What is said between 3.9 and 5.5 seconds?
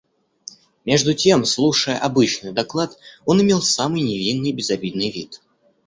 невинный, безобидный вид.